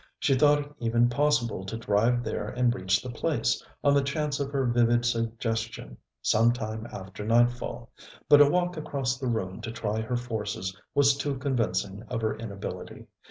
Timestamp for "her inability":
12.23-13.05